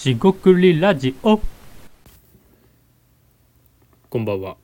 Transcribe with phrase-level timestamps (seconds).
[0.00, 1.38] しごくりラジオ
[4.08, 4.56] こんばんは。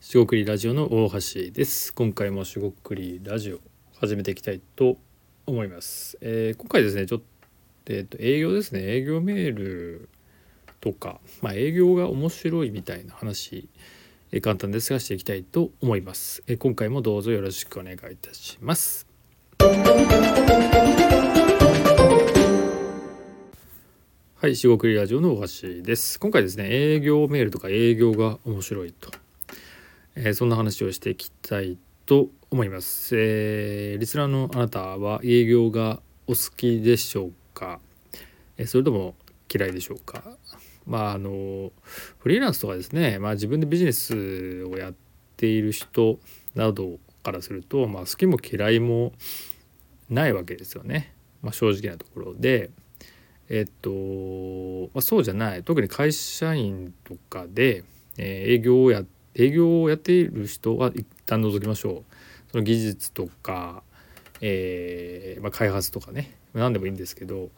[0.00, 1.92] しごくりラジオの大橋です。
[1.92, 3.58] 今回もしごくりラジオ
[4.00, 4.96] 始めていきたいと
[5.44, 6.16] 思います。
[6.22, 7.20] えー今回ですね、ちょっ
[7.84, 8.80] とえっ、と営業ですね。
[8.80, 10.08] 営業メール
[10.80, 13.68] とか、まあ営業が面白いみたいな話、
[14.32, 16.42] えー簡単ですがしていきたいと思います。
[16.46, 19.06] えー今回もどうぞよろしくお願いいたします。
[24.40, 26.20] はい、しごくりラジオの大橋です。
[26.20, 29.10] 今回ですね、営業メールとか営業が面白いと、
[30.14, 31.76] えーそんな話をしていきたい
[32.06, 33.16] と思います。
[33.18, 37.80] えーリスナーのあなたは営業がお好きでしょうか、
[38.58, 39.16] えーそれとも
[39.52, 40.22] 嫌いでしょうか？
[40.86, 41.72] まああの
[42.18, 44.94] フリーランスとかですね、まあ、自分でビジネスをやっ
[45.36, 46.20] ている人
[46.54, 49.14] などからすると、まあ、好きも嫌いも
[50.08, 51.12] ないわけですよね、
[51.42, 52.70] まあ、正直なところで。
[53.48, 55.62] えっと、まあ、そうじゃない。
[55.62, 57.84] 特に会社員とかで、
[58.18, 62.04] えー営業をや営業をやっている人は一旦除きましょう。
[62.50, 63.82] その技術とか、
[64.40, 66.34] えーまあ、開発とかね。
[66.54, 67.48] 何でもいいんですけどい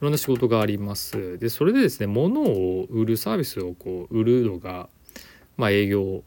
[0.00, 1.38] ろんな仕事があります。
[1.38, 4.88] でそれでですね物を売るサービスをこう売るのが、
[5.56, 6.22] まあ、営業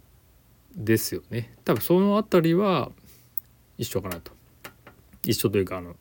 [0.76, 1.54] ですよね。
[1.66, 2.92] 多分そのあたりは
[3.78, 4.32] 一緒かなと。
[5.26, 5.96] 一緒というかあの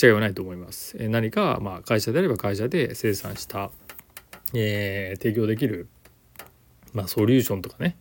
[0.00, 0.96] 違いはないと思います。
[0.98, 3.70] え何かまあ会社であれば会社で生産した、
[4.54, 5.88] えー提供できる、
[6.92, 7.96] まあ、ソリューションとかね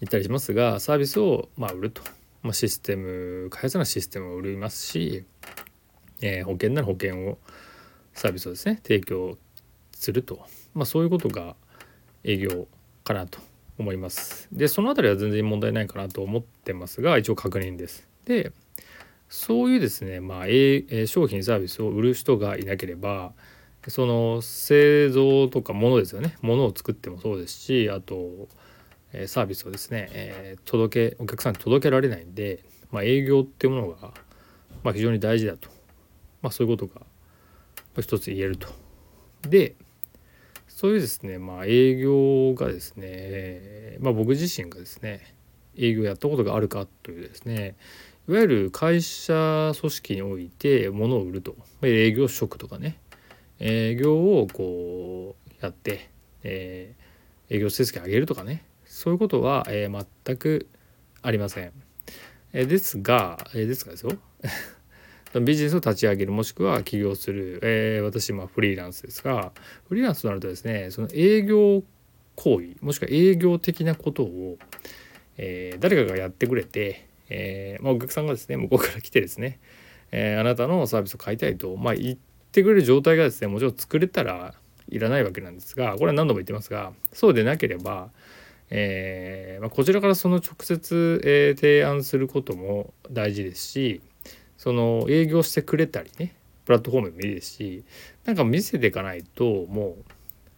[0.00, 2.02] 言ったりしますがサービスをまあ売ると、
[2.42, 5.24] まあ、システム開発ならシステムを売りますし、
[6.20, 7.38] えー保険なら保険を
[8.12, 9.36] サービスをですね提供
[9.92, 11.56] すると、まあ、そういうことが
[12.22, 12.68] 営業
[13.02, 13.40] かなと
[13.78, 14.48] 思います。
[14.52, 18.06] でそのあたりは全然問題ないかなと思ってますが一応確認です。
[18.24, 18.52] で
[19.34, 20.44] そういうですね、まあ、
[21.06, 23.32] 商品サービスを売る人がいなければ
[23.88, 28.46] その製造とかものですよねものを作ってもそうですしあと、
[29.26, 32.62] サービスをですね、え届けお客さんに届けられないんで、
[32.92, 34.12] まあ、営業っていうものが、
[34.84, 35.68] ま、非常に大事だと、
[36.40, 37.02] まあ、そういうことが
[38.00, 38.68] 一つ言えると。
[39.42, 39.74] で
[40.68, 45.34] そういうですね、まあ、営業がですね、まあ、僕自身がですね
[45.76, 47.74] 営業やったことがあるかというですね
[48.26, 51.56] いわゆる会社組織において物を売ると。
[51.82, 52.96] 営業職とかね。
[53.60, 56.08] 営業をこうやって、
[56.42, 57.04] えー
[57.50, 58.64] 営業成績上げるとかね。
[58.86, 60.68] そういうことは、えー全く
[61.20, 61.72] ありません。
[62.54, 64.12] えーですが、えーですがですよ。
[65.42, 69.52] ビジネスを立ち上げるもしくは起業する、えー私今フリーランスですが
[69.86, 71.82] フリーランスとなるとですねその営業
[72.36, 74.56] 行為もしくは営業的なことを、
[75.36, 79.58] えー誰かがやってくれて、えーまあ、お客さんがですね向こうから来てですね、
[80.12, 82.18] えーあなたのサービスを買いたいと、まあ、言っ
[82.52, 84.54] てくれる状態がですねもちろん作れたら
[84.88, 88.10] いらないわけなんですがこれは何度も言ってますがそうでなければ、
[88.70, 94.00] えーまあ、こちらからその直接、え提案することも大事ですし
[94.56, 97.84] その営業してくれたりねプラットフォームもいいですし
[98.24, 99.96] なんか見せていかないとも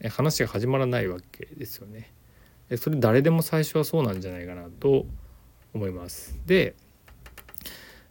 [0.03, 2.11] う話が始まらないわけですよね。
[2.77, 5.07] それ誰でも最初はそうなんじゃないかなと
[5.77, 6.37] 思います。
[6.47, 6.75] で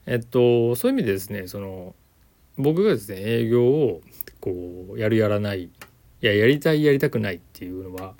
[0.05, 1.95] えっとそういう意味でですねその
[2.57, 4.01] 僕がですね営業を
[4.39, 5.69] こうやるやらないい
[6.21, 8.13] ややりたいやりたくないっていうのは、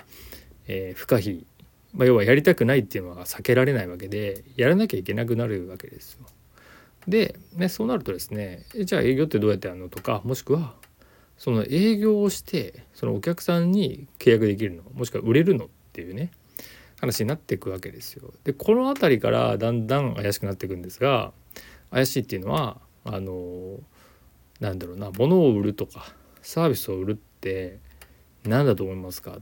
[0.66, 1.44] えー不可避、
[1.94, 6.26] まあ、要はやりたくないっていうのは避けられないわけでやらなきゃいけなくなるわけですよ。
[7.08, 9.88] で、ね、そうなるとですねじゃあ営業ってどうやってやるの？
[9.88, 10.74] とかもしくは
[11.38, 14.82] その営業をしてそのお客さんに契約できるの？
[14.92, 15.66] もしくは売れるの？
[15.66, 16.32] っていうね
[17.00, 18.32] 話になっていくわけですよ。
[18.44, 21.32] でこの辺りからだんだん怪しくなっていくんですが
[21.90, 23.78] 怪しいっていうのはあの
[24.60, 26.06] なんだろうな物を売るとか
[26.42, 27.78] サービスを売るって
[28.44, 29.40] 何だと思いますかっ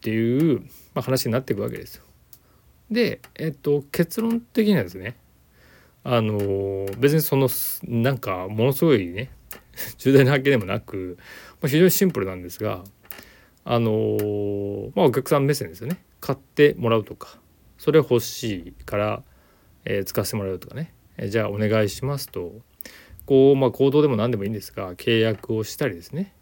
[0.00, 0.60] ていう、
[0.94, 2.04] まあ、話になっていくわけですよ。
[2.90, 5.16] で、えっと、結論的にはですね
[6.04, 7.48] あの別にその
[7.84, 9.30] なんかものすごいね
[9.98, 11.16] 重大な発見でもなく、
[11.60, 12.84] まあ、非常にシンプルなんですが
[13.64, 17.38] あのまあお客さん目線ですよね買ってもらうとか
[17.78, 19.22] それ欲しいから、
[19.84, 22.52] えー使わせてもらうとかね、えーじゃあお願いしますと。
[23.26, 26.34] こうまあ行動でも何でもいいんですが契約をしたりですね。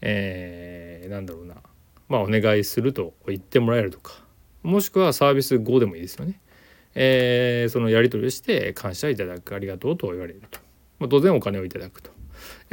[0.00, 1.54] えーなんだろうな。
[2.08, 4.24] まあお願いすると言ってもらえるとか。
[4.64, 6.40] もしくはサービス後でもいいですよね。
[6.96, 10.58] えーそのやり取りをして感謝いただくありがとうと言われると、
[10.98, 12.10] まあ、当然お金をいただくと。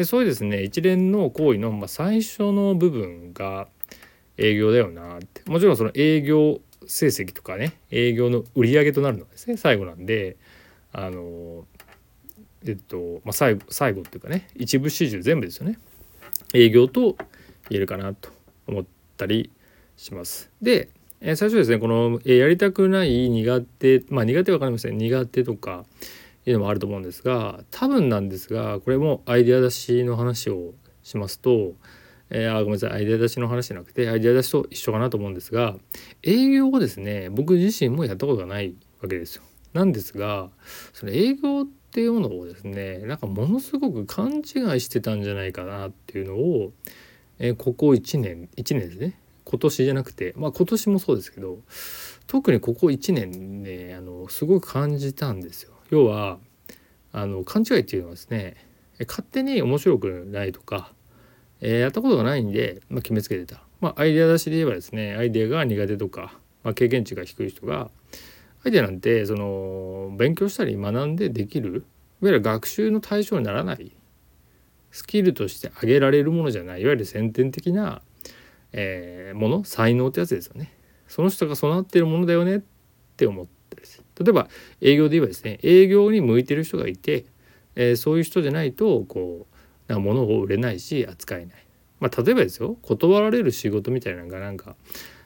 [0.03, 3.67] そういうですね一連の行為の、ま、最初の部分が
[4.39, 5.41] 営業だよなって。
[5.49, 10.37] もちろんその営業成績とかね営業の売り上げとなるのはですね最後なんで
[10.91, 11.65] あの
[12.65, 15.77] えっと、まあ、最後最後っていうかね一部始終全部ですよね。
[16.53, 17.15] 営業と
[17.69, 18.29] 言えるかなと
[18.67, 18.85] 思っ
[19.17, 19.51] たり
[19.97, 20.49] します。
[20.61, 20.89] で、
[21.21, 24.97] えー、最初ですねこの、えー、やりたくない苦手まあ苦手は分かりません。
[24.97, 25.85] 苦手とか
[26.45, 31.73] いうのもあると思うんですが多分なんですがこれもアイデア出しの話をしますと、
[32.29, 35.75] えー、あごめんなさいアイデア出しの話じゃなくてアイデア出しと一緒かなと思うんですが
[36.23, 39.43] 営業をですね僕自身もやったことがないわけですよ。
[39.73, 40.49] なんですが
[40.93, 44.43] その営業っていうものをですねなんかものすごく勘違い
[44.79, 46.71] してたんじゃないかなっていうのを、
[47.39, 51.59] えー、ここ1年1年ですね今年じゃなくてまあ今年もそうですけど
[52.27, 55.71] 特にここ1年ねあのすごく感じたんですよ。
[55.89, 56.37] 要は
[57.11, 58.55] あの勘違いっていうのはですね
[59.07, 60.91] 勝手に面白くないとか、
[61.61, 66.33] えー、やったことがないんで、まあ、決めつけてた、まあ、アイデア出しで言えばですねアイデアが苦手とか、
[66.63, 67.89] まあ、経験値が低い人が
[68.63, 71.83] アイデアなんてその勉強したり学んでできるいわ
[72.21, 73.91] ゆる学習の対象にならない
[74.91, 78.01] スキルとして挙げられるものじゃないいわゆる先天的な、
[78.73, 80.73] えー、もの才能ってやつですよね。
[81.07, 82.61] その人が備わっているものだよねっ
[83.17, 83.49] て思って
[84.23, 84.47] 例えば
[84.81, 87.25] 営業で言えばですね営業に向いてる人がいて、
[87.75, 89.48] えー、そういう人じゃないとこう
[89.89, 91.65] な物を売れないし扱えない。
[91.99, 94.75] まあ、例えばですよ断られる仕事みたいなのがなんか、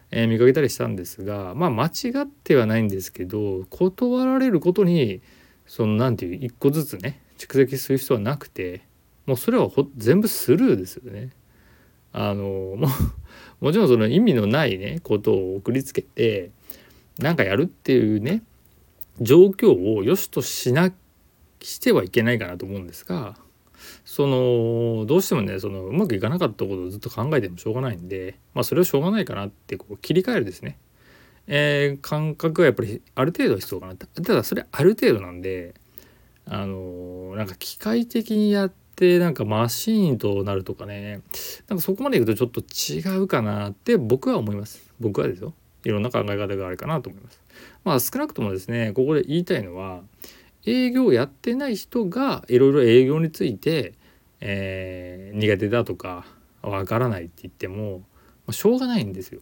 [0.09, 1.89] えー、見かけたりしたんですがまあ間違
[2.23, 5.21] ってはないんですけど断られることに
[5.67, 8.81] その何て言う一個ずつね蓄積する必要はなくて
[9.25, 11.29] もうそれは全部スルーですよね。
[12.11, 12.87] あのも
[13.59, 16.51] もちろんその意味のないねことを送りつけて
[17.17, 18.43] なんかやるっていうね
[19.19, 20.91] 状況を良しとしな
[21.61, 23.35] してはいけないかなと思うんですが
[24.05, 30.77] そのどうしてもねそのうまくいかなかったことをずっと考えてもしょうがないんでまあそれはしょうがないかなってこう切り替えるですね、
[31.47, 33.95] えー、感覚はやっぱりある程度は必要かな。
[33.95, 35.75] ただそれある程度なんで
[36.45, 41.21] あのなんか機械的にやってなんかマシーンとなるとかね
[41.67, 44.91] なんかそこまでいくとちょっと違うかなって僕は思います。
[44.99, 45.53] 僕はですよ。
[45.85, 47.41] いろんな考え方があるかなと思います。
[47.83, 50.01] まあ少なくともですねここで言いたいのは
[50.65, 53.93] 営業やってない人がいろいろ営業について、
[54.39, 56.25] えー、苦手だとか
[56.61, 58.05] わからないって言っても、ま
[58.49, 59.41] あ、しょうがないんですよ。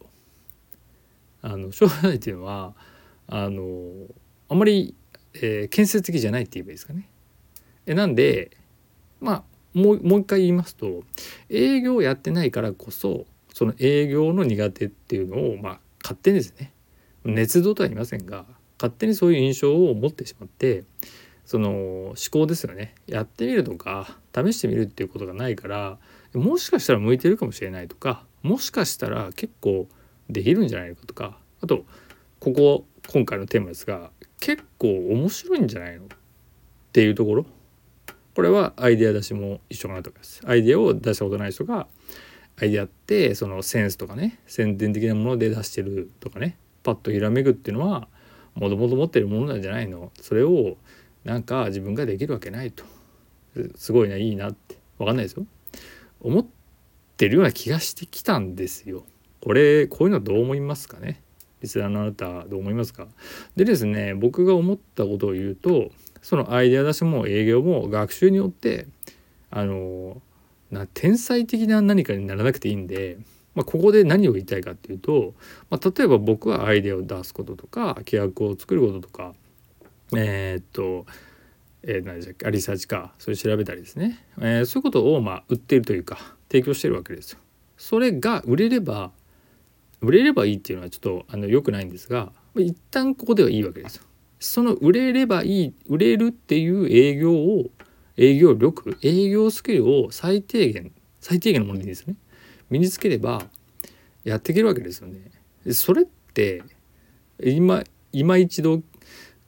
[1.42, 2.74] あのしょうがないっていうのは
[3.26, 3.62] あの
[4.48, 4.94] あまり、
[5.34, 7.08] えー、建設的じゃないって言えばいいですかね。
[7.86, 8.56] えなんで
[9.20, 9.42] まあ
[9.74, 11.02] もうもう一回言いますと
[11.48, 16.72] 営業やってないからこそその営業の苦手っていうのをまあ勝手にですね
[17.24, 18.44] 熱動とは言いませんが
[18.82, 20.82] 勝手にそういう印象を持ってしまって
[21.46, 25.98] その思考ですよねやってみるとか試してみるっていうことがないから
[26.34, 29.86] もしかしたら向いてるかもしれないとかもしかしたら結構
[30.28, 31.84] できるんじゃないかとかあと
[32.40, 36.08] ここ今回のテーマですが結構面白いんじゃないのっ
[36.92, 37.46] ていうところ
[38.34, 40.40] これはアイデア出しも一緒かなと思います。
[40.44, 41.86] アイデアを出したことない人が
[42.58, 48.08] アイデアってそのセンスとかね宣伝的なもので出してるとかねパッとひらめくっていうのは
[48.54, 50.12] もともと持ってるものなんじゃないの？
[50.20, 50.76] それを
[51.24, 52.84] なんか自分ができるわけないと。
[53.76, 54.78] すごいないいなって。
[54.98, 55.46] 分かんないですよ。
[56.20, 56.46] 思っ
[57.16, 59.04] てるような気がしてきたんですよ。
[59.40, 61.22] これこういうのどう思いますかね？
[61.60, 63.08] リスナーのあなたどう思いますか？
[63.56, 65.90] でですね僕が思ったことを言うと
[66.20, 68.86] そのアイデア出しも営業も学習によって
[69.50, 70.22] あの
[70.70, 73.18] な天才的な何かにならなくていいんで、
[73.54, 75.34] まあ、ここで何を言いたいかっていうと、
[75.70, 79.34] まあ、例えば僕はアイデアを出すこととか契約を作ることとか
[80.16, 81.06] えー、っと、
[81.82, 86.18] えー、何でしたっけリサーチかそれ調べたりですね、えー、そういうことをまあ売ってるというか
[86.50, 87.38] 提供してるわけですよ。
[87.78, 89.10] それが売れれば
[90.00, 94.04] 売れればいいっていうのはちょっとあの良くないんですが一旦ここではいいわけですよ。
[94.38, 97.70] その売れればいい売れるっていう営業を
[98.16, 102.16] 営業力営業スキルを最低限最低限のものでいいですね
[102.72, 103.42] 身につければ
[104.24, 105.20] やっていけるわけですよね。
[105.72, 106.62] それって
[107.44, 108.82] 今今一度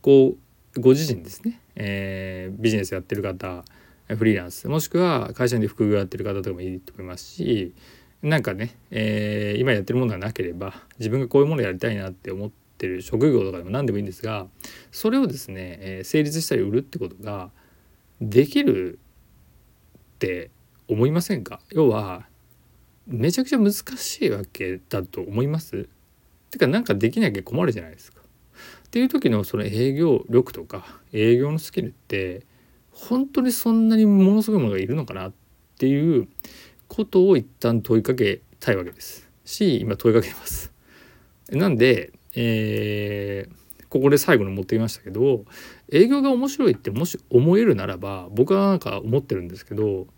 [0.02, 0.37] こ
[0.76, 3.64] うご自身ですね、えー、ビジネスやってる方
[4.09, 7.73] フリーランスもしくは会社で副業やってる方とかもいいと思いますし
[8.21, 14.47] なんかね、えー、今やってるものがなければ自分がこういうものやりたいなって思ってる職業とかでも何でもいいんですが
[14.93, 17.50] それをですね、えー、成立したり売るってことが
[18.21, 18.99] できる
[20.16, 20.50] って
[20.88, 21.61] 思いませんか？
[21.71, 22.26] 要は
[23.06, 25.88] めちゃくちゃ難しいわけだと思います？
[26.50, 28.20] てかなんかできなきゃ困るじゃないですか。
[28.87, 32.46] っていう時のその営業力とか営業のスキルって
[32.92, 35.32] 本当にそんなにものすごいものがいるのかなっ
[35.78, 36.28] ていう
[36.87, 40.73] ことを一旦問いかけたいわけですし今問いかけます。
[41.50, 45.44] なんで、えーここで最後に持ってきましたけど
[45.88, 50.08] 営業が面白いってもし思えるならば僕はなんか思ってるんですけど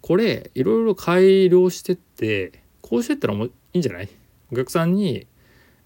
[0.00, 4.08] これいろいろ改良してってこうしてったらもいいんじゃない？
[4.52, 5.26] お客さんに、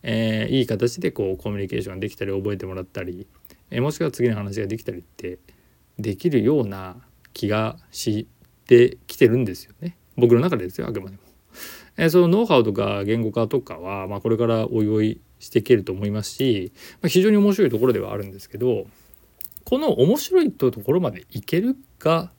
[0.02, 3.26] えー、いい形でこうコミュニケーションができたり覚えてもらったり、
[3.70, 5.38] えー、もしくは次の話ができたりって
[5.98, 6.96] できるような
[7.32, 8.26] 気がし
[8.66, 11.22] てきてるんですよね僕の中でですよあくまでも。
[11.96, 18.86] えー、そのノウハウとか言語化とかは、まあ、これからおいおいしていけると思いますし、まあ、非常に面白いところではあるんですけど
[19.64, 22.32] この面白いところまでいけるか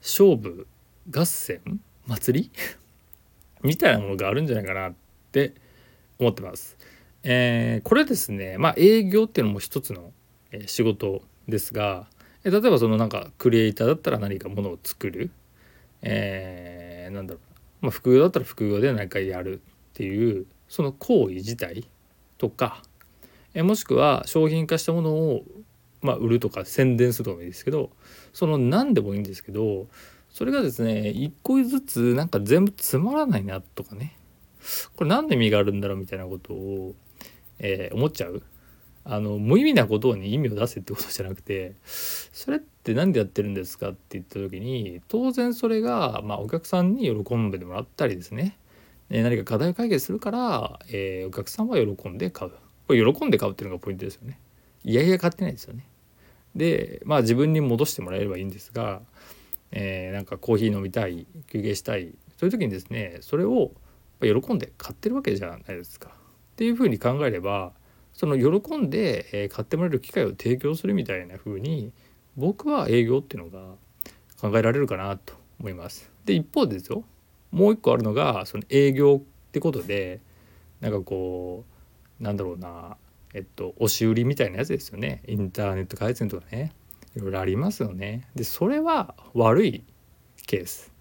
[0.00, 0.66] 勝負
[1.08, 1.60] 合戦？
[2.06, 2.50] 祭り？
[3.62, 4.94] みたいなものがあるんじゃないかなっ
[5.32, 5.54] て
[6.18, 6.76] 思ってます。
[7.22, 10.12] えー、これですねまあ営業っていうのも一つの
[10.66, 12.06] 仕事ですが
[12.44, 15.30] 例えばそのなんかクリエイターだったら何かものを作る、
[16.00, 17.40] えー、なんだろ
[17.82, 21.86] う、まあ、副業だったら副業で何かやるっていうその行為自体
[22.38, 22.82] とか、
[23.54, 25.42] えもしくは商品化したものを、
[26.00, 27.90] まあ、売るとか宣伝するとかもいいですけど
[28.32, 29.88] その何でもいいんですけど
[30.32, 34.16] それがですね一個ずつなんか全部つまらないなとかね。
[34.96, 36.94] これ何の意味があるんだろうみたいなことを、
[37.58, 38.42] えー、思っちゃう。
[39.02, 48.58] あの無意味なことに意味を出せってことじゃなくてそれって何でやってるんですかって言った時に当然それが、まあ、お客さんに喜んでもらったりですね
[49.08, 52.52] 何か課題解決するから、えー、お客さんは喜んで買う。
[52.86, 54.38] これ喜んで買うっていうのがポイントですよね。
[54.84, 55.84] いやいや買ってないですよね。
[56.54, 59.00] でまあ自分に戻してもらえればいいんですが、
[59.72, 63.72] えー、なんかコーヒー飲みたい休憩したいそういう時にですねそれを
[64.20, 66.10] 喜んで買ってるわけじゃないですか。
[66.10, 66.12] っ
[66.56, 67.72] ていうふうに考えれば
[68.12, 71.92] その喜んで買ってもらえる機会を提供するみたいな風に
[72.36, 73.74] 僕は営業っていうのが
[74.40, 76.10] 考えられるかなと思います。
[76.24, 77.04] で一方でですよ。
[77.50, 80.20] もう一個あるのがその営業ってことで
[80.80, 81.64] なんかこ
[82.20, 82.96] うなんだろうな
[83.34, 85.22] えっと押し売りみたいなやつですよね。
[85.26, 86.72] インターネット回線とかね。
[87.16, 88.28] いろいろありますよね。
[88.34, 89.84] でそれは悪い
[90.46, 90.92] ケース。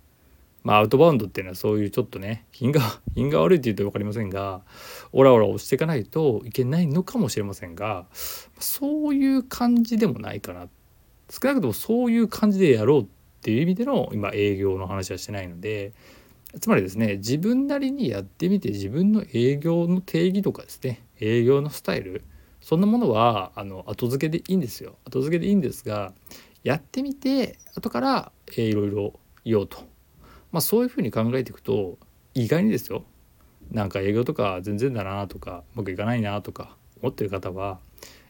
[0.64, 2.82] まあアウトバウンドっていうのはそういうちょっとね品が
[3.16, 4.62] 品が悪いって言うと分かりませんが
[5.12, 8.06] オラオラ押していかないといけないのかもしれませんが
[8.60, 10.68] そういう感じでもないかな
[11.30, 13.06] 少なくともそういう感じでやろうっ
[13.42, 15.94] ていう意味での今営業の話はしてないので
[16.60, 22.24] つまりですね自分なりにやってみて自分の営業の定義とかですね営業のスタイル
[22.70, 25.00] そんなものはあの後付けでいいんですよ。
[25.04, 26.14] 後付けでいいんですが
[26.64, 29.80] やってみて後から、えー、いろいろ言おうと、
[30.52, 31.98] まあ、そういうふうに考えていくと
[32.36, 33.06] 意外にですよ。
[33.72, 37.80] なんか営業とか全然だなとかうまくいかないなとか思ってる方は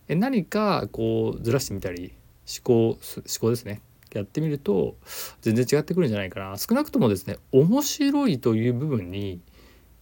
[0.08, 2.14] え何かこうずらしてみたり
[2.48, 2.98] 思考思
[3.42, 3.82] 考ですね。
[4.14, 4.96] やってみると
[5.42, 6.58] 全然違ってくるんじゃないかな。
[6.58, 9.42] 少なくともですね面白いという部分に、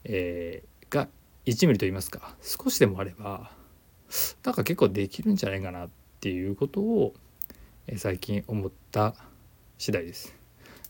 [0.04, 1.08] えー、が
[1.48, 3.57] 1ミリと言いますか少しでもあれば
[4.44, 7.14] なんか結構できるんじゃないかなっていうことを、
[7.98, 9.16] 最近思った
[9.78, 10.36] 次第です。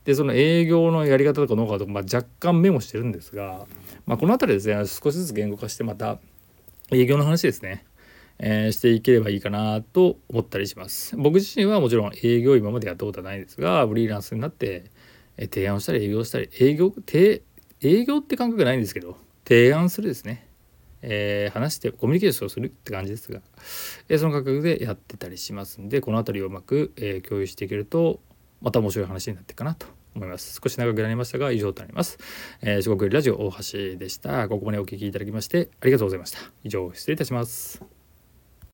[0.04, 3.68] でその営業のやり方とかノウハウとか、まあ、若干メモしてるんですが、
[4.06, 6.18] まあ、この辺りですね少しずつ言語化してまた
[6.94, 7.84] 営業の話ですね
[8.40, 11.16] えー、していければいいかなと思ったりします。
[11.18, 14.92] 僕自身はもちろん営業今までやったことはないですがフリーランスになって、
[15.38, 16.94] 提案をしたり営業したり営業
[17.82, 20.47] 営業って感覚ないんですけど提案するですね、
[21.10, 23.40] えー、話してコミュニケーションをするって感じですが、
[24.10, 28.20] えー、その価格でやってたりしますんでこの辺りをうまく、えー、共有していけると
[28.62, 30.60] また面白い話になっていくかなと思います。
[30.62, 32.18] 少し長くなりましたが以上となります。
[32.62, 34.50] えー、四国ラジオ大橋でした。
[34.50, 36.40] ここまでお聞きいただきましてありがとうございました。
[36.64, 37.97] 以上失礼いたします。